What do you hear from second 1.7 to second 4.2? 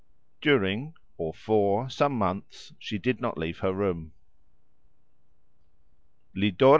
some months she did not leave her room.